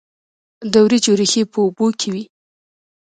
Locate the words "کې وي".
1.99-2.23